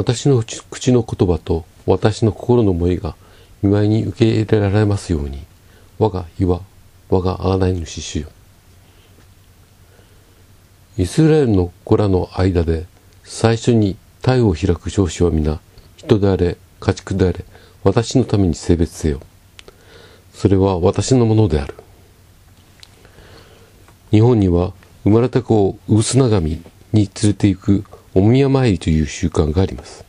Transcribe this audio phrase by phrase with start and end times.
[0.00, 3.16] 私の口の言葉と私の心の思いが
[3.60, 5.44] 見舞いに受け入れられますように
[5.98, 6.62] 我が岩
[7.10, 8.28] 我が贖い主主よ。
[10.96, 12.86] イスラエルの子らの間で
[13.24, 15.60] 最初に体を開く少子は皆
[15.96, 17.44] 人であれ家畜であれ
[17.84, 19.20] 私のために性別せよ。
[20.32, 21.74] それは私のものである。
[24.12, 24.72] 日本には
[25.04, 26.62] 生まれた子を薄長身
[26.94, 30.04] に連れて行くお宮参りという習慣があります。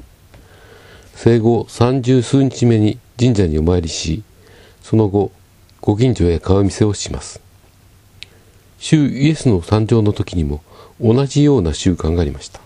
[1.13, 4.23] 生後三十数日目に神社にお参りし
[4.81, 5.31] その後
[5.81, 7.41] ご近所へ顔見せをします。
[8.79, 10.63] 主イエスの誕生の時にも
[10.99, 12.59] 同じような習慣がありました。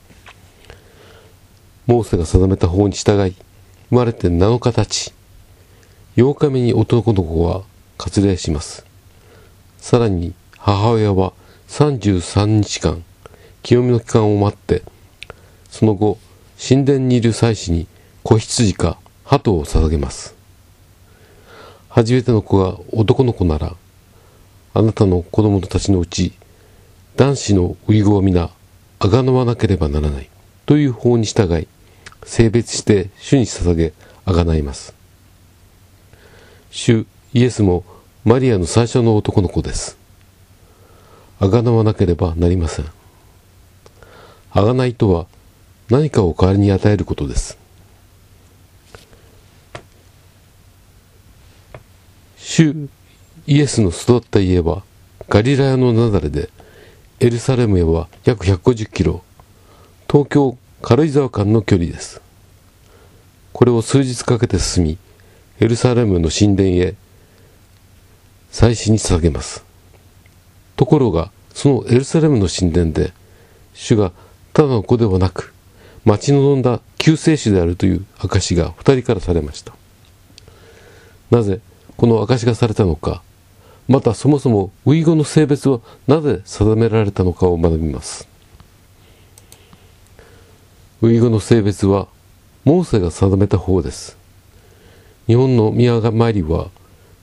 [1.85, 3.35] モーセが定めた法に従い
[3.90, 5.13] 生まれて7日経ち
[6.15, 7.63] 8日目に男の子は
[7.98, 8.85] 割礼します。
[9.77, 11.34] さらに母親は
[11.67, 13.04] 33日間
[13.62, 14.81] 清めの期間を待って
[15.75, 16.17] その後
[16.57, 17.85] 神殿にいる祭司に
[18.23, 20.34] 子羊か鳩を捧げます。
[21.90, 23.76] 初めての子が男の子なら
[24.73, 26.31] あなたの子供たちのうち
[27.18, 28.51] 男子の遺語を皆
[28.99, 30.29] あがなわなければならない
[30.65, 31.68] という法に従い
[32.23, 33.91] 性別して主に捧げ
[34.23, 34.93] あがないます。
[36.71, 37.84] 主イエスも
[38.23, 39.98] マリアの最初の男の子です。
[41.41, 42.85] あがなわなければなりません。
[44.51, 45.27] あがないとは
[45.89, 47.57] 何かを代わりに与えることです。
[52.37, 52.89] 主
[53.47, 54.83] イエスの育った家は
[55.27, 56.49] ガリラヤのナザレで
[57.19, 59.23] エルサレムへは約150キロ
[60.09, 62.21] 東京軽井沢間の距離です。
[63.51, 64.97] これを数日かけて進み
[65.59, 66.95] エルサレムの神殿へ
[68.51, 69.66] 祭祀に捧げます。
[70.75, 73.13] ところがそのエルサレムの神殿で
[73.73, 74.11] 主が
[74.53, 75.54] ただの子ではなく
[76.06, 79.73] 待ち望んだ救世主であるという証が二人からされました。
[81.31, 81.59] なぜ
[81.97, 83.22] この証がされたのか。
[83.88, 88.28] またそもそもウイゴの性別はなぜ定められたのかを学びます。
[91.02, 92.07] ウイゴの性別は
[92.63, 94.18] モーセが定めた方です。
[95.28, 96.69] 日本の宮参りは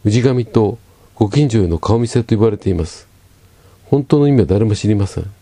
[0.04, 0.78] 氏神と
[1.16, 3.08] ご近所への顔見せと言われています。
[3.86, 5.41] 本当の意味は誰も知りません。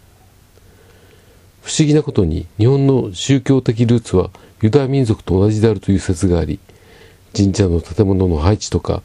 [1.70, 6.58] 不思議なことに日本の宗教的ルーツはユダヤ民族と同じであるという説があり
[7.32, 9.04] 神社の建物の配置とか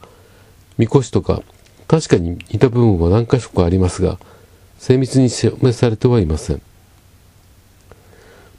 [0.76, 1.44] みこしとか
[1.86, 4.18] 確かに似た部分は何か所かありますが
[4.78, 6.62] 精密に証明されてはいません。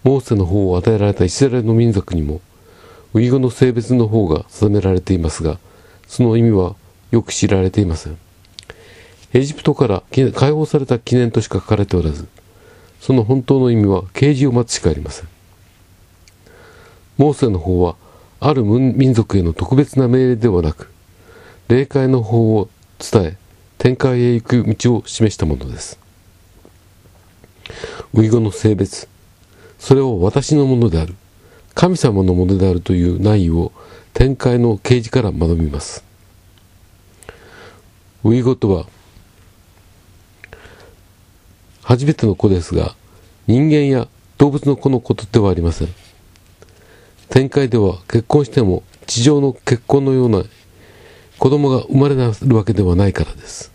[0.06, 2.40] モーセの方を与えられたイスラエルの民族にも
[3.13, 5.59] ウイゴの性別の方が定められていますが
[6.07, 6.78] その意味は
[7.12, 8.17] よく知られていません。
[9.34, 10.03] エジプトから
[10.34, 12.29] 解放された記念としか書かれておらず
[13.00, 15.28] その本当の意味は啓示を待つしかありません。
[17.18, 17.96] モーセの方は
[18.40, 20.91] ある民族への特別な命令ではなく
[21.68, 22.69] 霊界の法を
[23.00, 23.38] 伝え
[23.78, 26.00] 天界へ行く道を示したものです。
[28.13, 29.08] ウイゴの性別
[29.79, 31.16] それを私のものである
[31.75, 33.72] 神様のものであるという内容を
[34.14, 36.03] 天界の啓示から学びます。
[38.24, 38.88] ウイゴとは
[41.88, 42.96] 初めての子ですが
[43.48, 45.88] 人間や動物の子のことではありません
[47.30, 50.44] 天界では結婚しても地上の結婚のような
[51.40, 53.72] 子供が生まれるわけではないからです。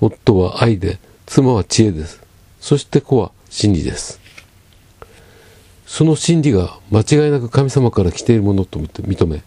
[0.00, 2.22] 夫は愛で、妻は知恵です。
[2.60, 4.20] そして子は真理です。
[5.86, 9.42] その真理が間違いなく神様から来ているものと認め、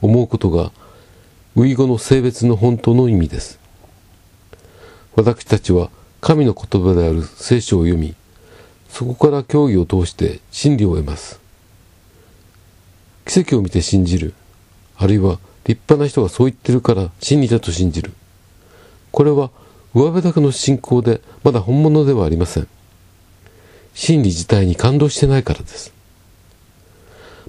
[0.00, 0.72] 思うことが、
[1.54, 3.60] ウイゴの性別の本当の意味です。
[5.14, 5.90] 私たちは
[6.20, 8.14] 神の言葉である聖書を読み、
[8.88, 11.40] そこから教義を通して真理を得ます。
[13.26, 14.34] 奇跡を見て信じる、
[14.96, 18.12] あるいは立派な人がそう言ってるから真理だと信じる。
[19.10, 19.50] これは
[19.94, 22.68] 上辺だけの信仰でまだ本物ではありません。
[23.94, 25.92] 真理自体に感動してないからです。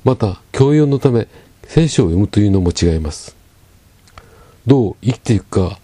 [0.03, 1.27] また、教養のため
[1.65, 3.35] 聖書を読むというのも違います。
[4.65, 5.79] どう生きていくか、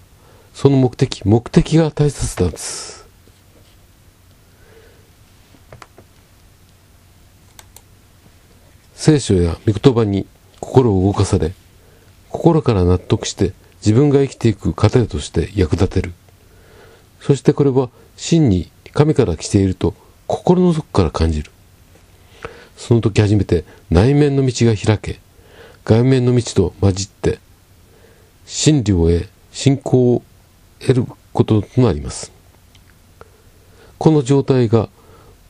[0.54, 3.06] その目的、目的が大切なんです。
[8.96, 10.26] 聖書や御言葉に
[10.62, 11.54] 心を動かされ、
[12.30, 13.52] 心から納得して
[13.82, 16.14] 自分が生きていく糧として役立てる。
[17.20, 19.94] そしてこれは真に神から来ていると
[20.28, 21.52] 心の底から感じる。
[22.78, 25.20] その時初めて内面の道が開け、
[25.84, 27.40] 外面の道と混じって、
[28.46, 30.24] 真理を得、信仰を
[30.85, 32.31] 得ることとなります。
[33.97, 34.89] この状態が、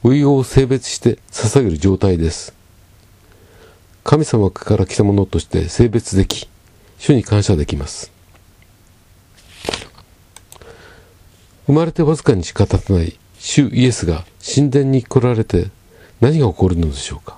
[0.04, 2.54] ウイゴを性別して捧げる状態です。
[4.04, 6.48] 神様から来たものとして性別でき、
[7.00, 8.12] 主に感謝できます。
[11.66, 15.68] 生まれてわずかにしか経たない主イエスが神殿に来られて
[16.20, 17.38] 何が起こるのでしょうか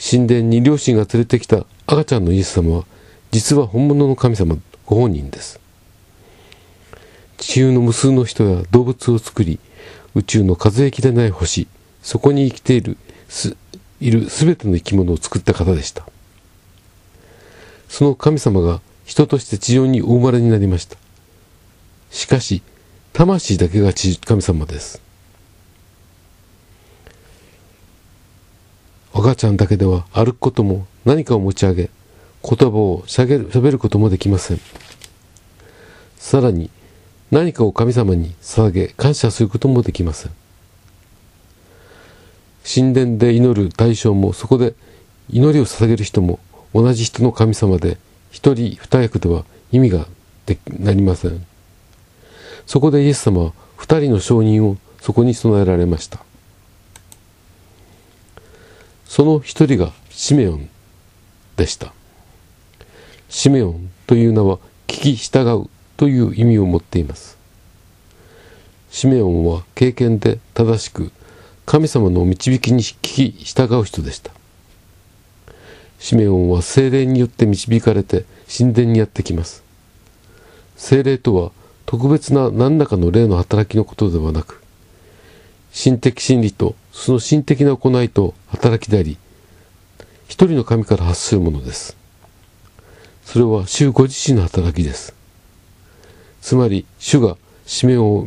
[0.00, 2.84] 神殿に両親が連れてきた赤ちゃんのイエス様は
[3.30, 5.60] 実は本物の神様ご本人です。
[7.40, 9.58] 地球の無数の人や動物を作り
[10.14, 11.68] 宇宙の数えきれない星
[12.02, 12.98] そこに生きている
[13.30, 13.56] す
[13.98, 16.06] いる全ての生き物を作った方でした。
[17.88, 20.96] その神様が人として地上にお生まれになりました。
[22.10, 22.62] しかし
[23.12, 23.92] 魂だけが
[24.24, 25.02] 神様です。
[29.14, 31.90] 赤ちゃんだけでは歩くことも何かを持ち上げ
[32.42, 34.60] 言葉をしゃべることもできません。
[36.16, 36.70] さらに
[37.30, 40.32] 何かを神様に捧げ感謝することもできません
[42.72, 44.74] 神殿で祈る対象もそこで
[45.28, 46.40] 祈りを捧げる人も
[46.74, 47.98] 同じ人の神様で
[48.30, 50.06] 一人二役では意味が
[50.46, 51.44] でなりません。
[52.66, 56.20] そこでイエス様は二人の証人をそこに備えられました。
[59.04, 60.68] その一人がシメオン
[61.56, 61.92] でした。
[63.28, 67.36] シメオンという名は聞き従うという意味を持っています。
[68.90, 71.12] シメオンは経験で正しく
[71.66, 74.32] 神様の導きに聞き従う人でした。
[75.98, 79.62] シメオンは精霊によって導かれて神殿にやってきます。
[80.74, 81.52] 精霊とは
[81.84, 84.62] 特別な何らかの霊の働きのことではなく、
[85.70, 89.18] 心的真理とその心的な行いと働きであり、
[90.28, 91.94] 一人の神から発するものです。
[93.22, 95.19] それは主ご自身の働きです。
[96.40, 98.26] つまり主が使命を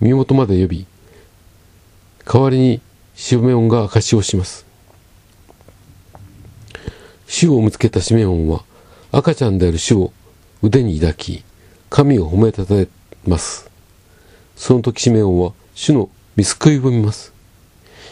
[0.00, 0.86] 身元まで呼び
[2.24, 2.80] 代わりに
[3.14, 4.64] シメオンが証しをします。
[7.26, 8.64] 主を見つけたシメオンは
[9.12, 10.12] 赤ちゃんである主を
[10.62, 11.44] 腕に抱き
[11.90, 12.88] 神を褒めたたえ
[13.26, 13.70] ます。
[14.56, 17.32] その時シメオンは主の見救いを見ます。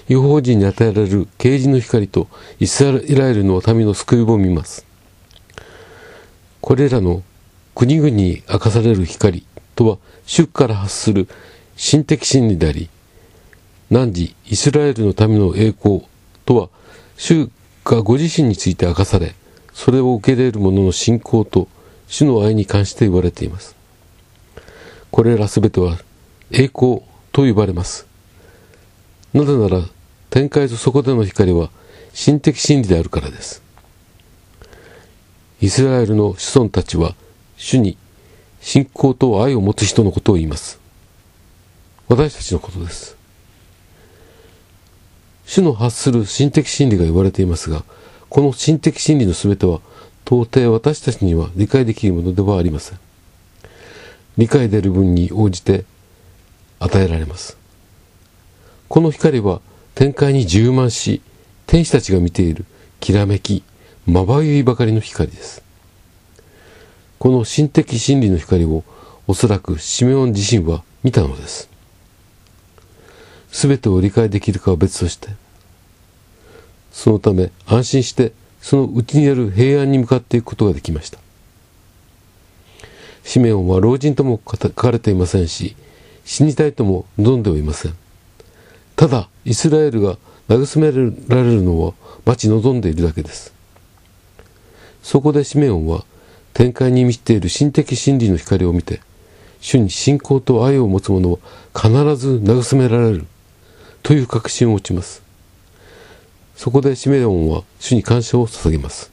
[0.09, 2.29] 違法人に与えられる啓示の光と
[2.61, 2.91] イスラ
[3.29, 4.87] エルの民の救いを見ます。
[6.61, 7.23] これらの
[7.79, 9.47] 国々に明かされる光
[9.77, 11.29] とは主から発する
[11.77, 12.91] 心的真理であり、
[13.89, 16.03] 汝イスラエルの民の栄光
[16.45, 16.71] とは
[17.17, 17.49] 主
[17.85, 19.37] がご自身について明かされ、
[19.73, 21.69] それを受け入れる者の信仰と
[22.09, 23.77] 主の愛に関して言われています。
[25.13, 25.99] これらすべては
[26.51, 28.09] 栄光と呼ばれます。
[29.33, 29.85] なぜなら
[30.31, 31.71] 天界とそこでの光は
[32.13, 33.63] 心的真理であるからです。
[35.61, 37.15] イスラエルの子孫たちは
[37.59, 37.99] 主に
[38.61, 40.81] 信仰と愛を持つ人のことを言います。
[42.09, 43.17] 私たちのことです。
[45.45, 47.85] 主の発する心的真理が言われていますが、
[48.31, 49.81] この心的真理の全ては
[50.25, 52.99] 到底私たちには理解できるものではありません。
[54.37, 55.85] 理解でる分に応じて
[56.79, 57.57] 与えられます。
[58.89, 59.61] この光は
[59.95, 61.23] 天界に充満し、
[61.67, 62.65] 天使たちが見ている
[63.01, 63.65] きらめき、
[64.07, 65.68] まばゆいばかりの光です。
[67.19, 68.85] この心的真理の光を
[69.27, 71.69] おそらくシメオン自身は見たのです。
[73.51, 75.29] すべてを理解できるかは別として、
[76.93, 81.19] そのため安心してその内にある平安に向かっていくことができました。
[83.25, 85.77] シメオンは老人とも書かれていませんし、
[86.25, 87.95] 死にたいとも望んではいません。
[88.97, 90.93] ただ、イスラエルが慰め
[91.29, 91.95] られるのは
[92.25, 93.53] 待ち望んでいるだけです。
[95.03, 96.05] そこでシメオンは
[96.55, 99.01] 展開に満ちている心的真理の光を見て、
[99.61, 101.39] 主に信仰と愛を持つ者は
[101.75, 103.27] 必ず慰められる
[104.03, 105.23] という確信を持ちます。
[106.57, 109.13] そこでシメオンは主に感謝を捧げます。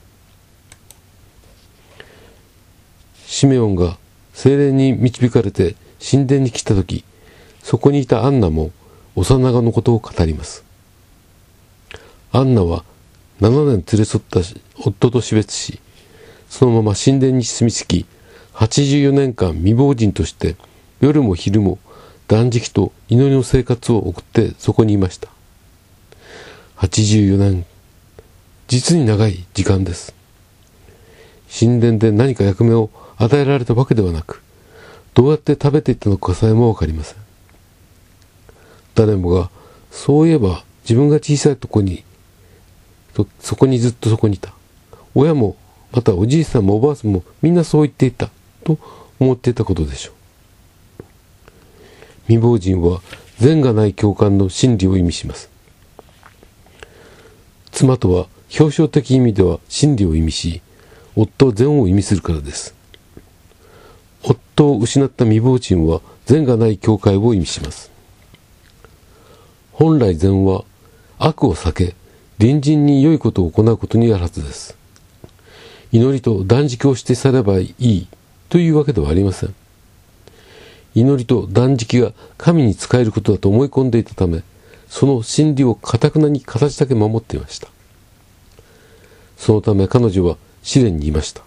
[3.27, 3.97] シメオンが
[4.33, 7.03] 精霊に導かれて神殿に来た時、
[7.61, 8.71] そこにいたアンナも
[9.15, 10.63] 幼子のことを語ります。
[12.31, 12.83] アンナは
[13.41, 14.39] 7年連れ添った
[14.79, 15.79] 夫と死別し、
[16.57, 18.05] そのまま神殿に住み着き、
[18.53, 20.55] 84年間未亡人として
[21.01, 21.79] 夜も昼も
[22.29, 25.27] 断食と祈りの生活を送ってそこにいました。
[26.77, 27.65] 84年、
[28.69, 30.15] 実に長い時間です。
[31.59, 34.41] 神殿で何か役目を与えられたわけではなく、
[35.13, 37.17] どうやって食べていたのかさえもわかりません。
[38.93, 39.49] 誰もが、
[39.91, 42.05] そういえば自分が小さいとこに、
[43.41, 44.53] そこにずっとそこにいた。
[45.15, 45.57] 親も
[45.95, 48.29] またおじいさんもおばあさんもみんなそう言っていた
[48.65, 48.77] と
[49.17, 51.03] 思っていたことでしょう。
[52.27, 53.01] 未亡人は
[53.37, 55.49] 善がない共感の真理を意味します。
[57.71, 58.27] 妻とは
[58.59, 60.61] 表彰的意味では真理を意味し、
[61.15, 62.75] 夫は善を意味するからです。
[64.21, 67.89] 夫を失った未亡人は善がない教会を意味します。
[69.71, 70.65] 本来善は
[71.19, 71.95] 悪を避け、
[72.37, 74.84] 隣人に良いことを行うことにあるはずです。
[75.95, 78.07] 祈りと断食をしてさればいい
[78.49, 79.55] というわけではありません。
[80.93, 84.43] 祈りと断食が神に仕えることだと思い込んでいたため、
[84.89, 87.69] その真理をかたくなに形だけ守っていました。
[89.37, 91.43] そのため彼女は試練にいました。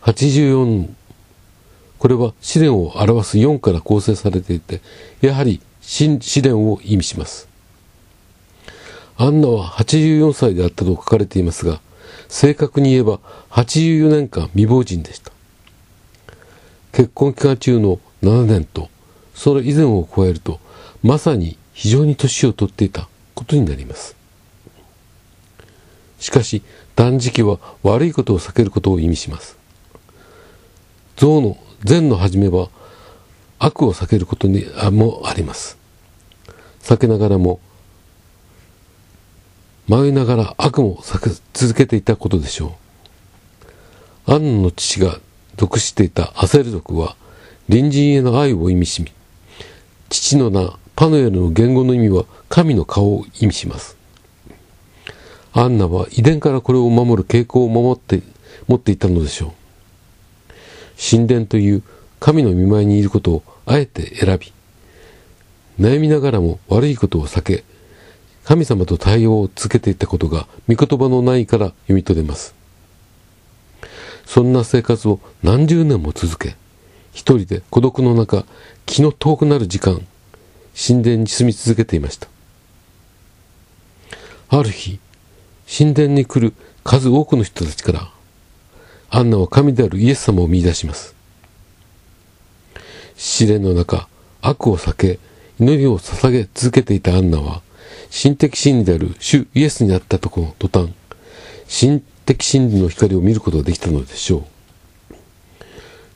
[0.00, 0.88] 84、
[1.98, 4.80] これは試練を表す4から構成されていて、
[5.20, 6.08] やはり試
[6.40, 7.48] 練を意味します。
[9.18, 11.82] アンナは84歳であったと書かれていますが、
[12.28, 13.18] 正確に言えば
[13.50, 15.32] 84年間未亡人でした。
[16.92, 18.88] 結婚期間中の7年と、
[19.34, 20.60] それ以前を超えると、
[21.02, 24.16] まさに非常に年を取っていたことになります。
[26.20, 26.62] しかし、
[26.96, 29.56] 断食は悪いことを避けることを意味します。
[31.16, 32.70] 象の善の始めは
[33.58, 35.76] 悪を避けることにもあります。
[36.80, 37.60] 避けながらも
[39.86, 42.76] 迷いながら悪も避け続けていたことでしょ
[44.26, 44.34] う。
[44.34, 45.18] アンの父が
[45.56, 47.16] 属していたアセル族は
[47.68, 49.12] 隣人への愛を意味しみ、
[50.08, 53.96] 父の名、パヌエルの言語の意味は神の顔を意味します。
[55.52, 58.22] アンナは遺伝からこれを守る傾向を守って、
[58.66, 59.52] 持っていたのでしょう。
[60.98, 61.82] 神殿という
[62.20, 64.52] 神の見舞いにいることをあえて選び、
[65.78, 67.64] 悩みながらも悪いことを避け、
[68.44, 72.54] 神様と対応を続けていったことが御言葉のないから読み取れます。
[74.26, 76.56] そんな生活を何十年も続け、
[77.12, 78.44] 一人で孤独の中、
[78.86, 80.06] 気の遠くなる時間、
[80.76, 82.28] 神殿に住み続けていました。
[84.48, 84.98] ある日、
[85.66, 88.10] 神殿に来る数多くの人たちから、
[89.10, 91.14] アンナは神であるイエス様を見出します。
[93.16, 94.08] 試練の中、
[94.42, 95.18] 悪を避け、
[95.58, 97.62] 祈りを捧げ続けていたアンナは、
[98.10, 100.92] 心的真理である主イエスにあったとこの途端、
[101.66, 104.44] 心的真理の光を見ることができたのでしょう。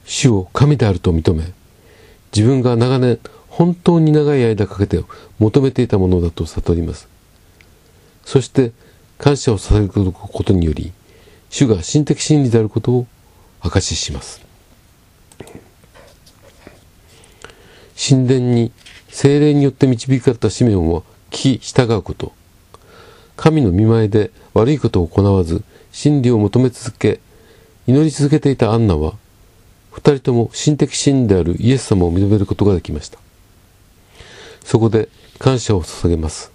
[0.04, 1.52] 主を神であると認め、
[2.34, 5.02] 自分が長年、本当に長い間かけて
[5.38, 7.08] 求めていたものだと悟ります。
[8.24, 8.72] そして、
[9.18, 10.92] 感謝を捧げることにより、
[11.50, 13.06] 主が心的真理であることを
[13.60, 14.40] 証しします。
[17.98, 18.70] 神殿に
[19.08, 22.32] 精霊によって導かれたシメオンは聞き従うこと。
[23.36, 27.20] 神の見前で悪いことを行わず、真理を求め続け、
[27.86, 29.14] 祈り続けていたアンナは、
[29.90, 33.18] 二人とも心的真であるイエス様を認めることができました。
[34.64, 35.08] そこで
[35.38, 36.50] 感謝を捧げます。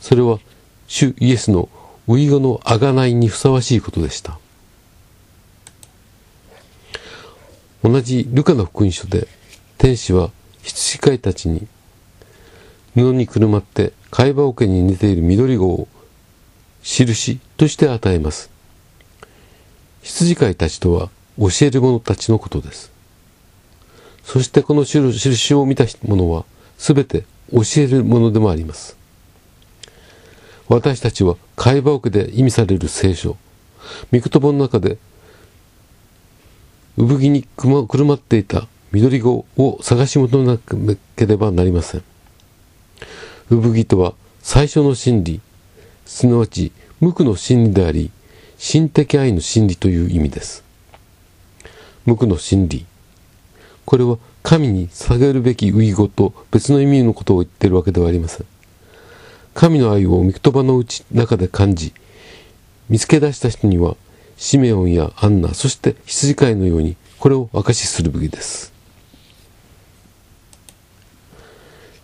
[0.00, 0.38] それは、
[0.86, 1.68] 主イエスの
[2.06, 4.38] ウイゴの贖いにふさわしいことでした。
[7.82, 9.28] 同じルカの福音書で、
[9.76, 10.30] 天使は
[10.62, 11.66] 羊飼いたちに
[12.94, 15.88] 布にくるまって貝羽桶に似ている緑子を
[16.82, 18.50] 印として与えます。
[20.02, 22.92] 羊飼いたちとは教える者たちのことです。
[24.22, 26.44] そしてこの印を見た者は
[26.78, 28.96] 全て教えるものでもあります。
[30.68, 33.36] 私たちは会話桶で意味される聖書、
[34.12, 34.98] 御言葉の中で
[36.96, 40.58] 産着にくるまっていた緑子を探し求めな
[41.16, 42.13] ければなりません。
[43.50, 45.40] 産着とは最初の真理、
[46.06, 48.10] すなわち無垢の真理であり、
[48.58, 50.64] 心的愛の真理という意味です。
[52.06, 52.86] 無垢の真理。
[53.84, 58.46] これは神に下げるべき遺語と別の意味のことを言っているわけではありません。
[59.54, 61.94] 神の愛を御言葉のうち中で感じ、
[62.90, 63.96] 見つけ出した人には、
[64.36, 68.73] シメオンやアンナ、そして羊飼いのように、これを証しするべきです。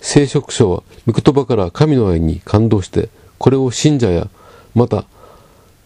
[0.00, 4.28] 聖職者は御言葉から神の愛に感動して、これを信者や、
[4.74, 5.04] また、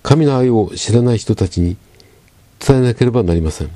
[0.02, 1.76] 神の愛を知らない人たちに
[2.58, 3.70] 伝えなければなりません。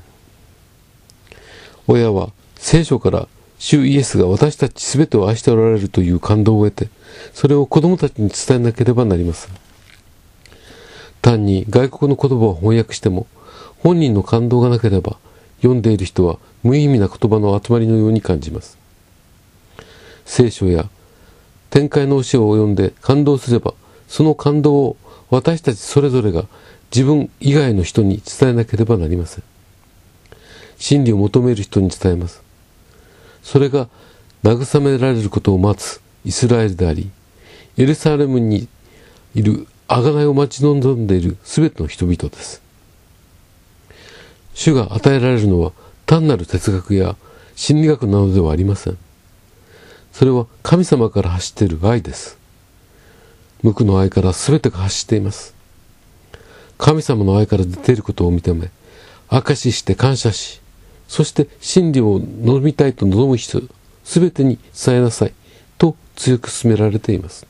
[1.86, 3.28] 親は聖書から
[3.58, 6.90] 主イエスが私たち全てを愛しておられるという感動を得て、
[7.32, 9.54] それを子供たちに伝えなければなりません。
[11.22, 13.26] 単に外国の言葉を翻訳しても、
[13.82, 15.16] 本人の感動がなければ、
[15.58, 18.78] 読んでいる人は無意味な言葉の集まりのように感じます。
[20.28, 20.88] 聖書や
[21.70, 23.72] 展開の教えを読んで感動すれば、
[24.06, 24.96] その感動を
[25.30, 26.44] 私たちそれぞれが
[26.94, 29.44] 自分以外の人に伝えなければなりません。
[30.78, 32.42] 真理を求める人に伝えます。
[33.42, 33.88] それが
[34.44, 37.10] 慰められることを待つイスラエルであり、
[37.78, 38.68] エルサレムに
[39.34, 42.60] いる贖いを待ち望んでいる全ての人々です。
[44.52, 45.72] 主が与えられるのは
[46.04, 47.16] 単なる哲学や
[47.56, 48.98] 心理学などではありません。
[50.18, 52.38] それは神様から走っている愛です。
[53.62, 55.54] 無垢の愛から全てが発しています。
[56.76, 58.72] 神様の愛から出ていることを認め、
[59.28, 60.60] 証しして感謝し、
[61.06, 63.62] そして真理を望みたいと望む人、
[64.02, 65.32] すべてに伝えなさい、
[65.78, 67.46] と強く勧められています。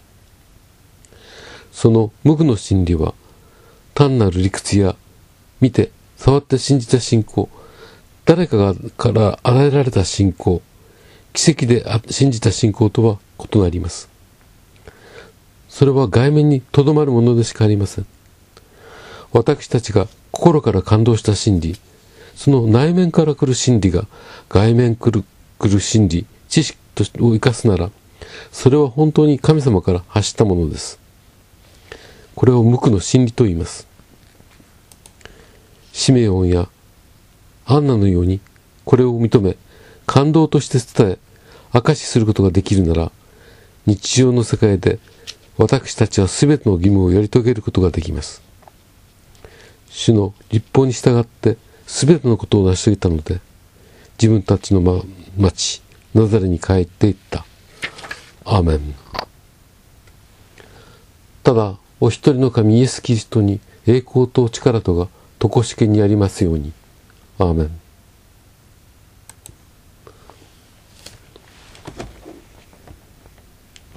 [1.72, 3.14] その無垢の真理は、
[3.94, 4.94] 単なる理屈や、
[5.62, 7.48] 見て、触って信じた信仰、
[8.26, 10.60] 誰かがから与えられた信仰、
[11.38, 14.08] 奇跡で信じた信仰とは異なります。
[15.68, 18.06] それは外面にとどまるものでしかありません。
[19.30, 21.78] 私たちが心から感動した真理、
[22.34, 24.08] その内面から来る真理が
[24.48, 25.24] 外面来る
[25.60, 26.76] 来る真理、知識
[27.20, 27.92] を生かすなら、
[28.50, 30.98] それは本当に神様から発したものです。
[32.34, 33.86] これを無垢の真理と言います。
[35.92, 36.68] シメオンや
[37.64, 38.40] アンナのように
[38.84, 39.56] これを認め、
[40.04, 41.27] 感動として伝え、
[41.72, 43.12] 証しすることができるなら、
[43.86, 44.98] 日常の世界で
[45.56, 48.42] 私たちは全ての義務をやり遂げることができます。
[49.90, 51.56] 主の立法に従って
[51.86, 53.40] 全てのことを成し遂げたので、
[54.20, 55.02] 自分たちの、ま、
[55.36, 55.82] 町、
[56.14, 57.44] ナザレに帰っていった。
[58.44, 58.94] アーメン。
[61.42, 65.08] ただ、お一人の神イエス・キリストに栄光と力とが
[65.38, 66.72] とこしけにありますように。
[67.38, 67.80] アーメン。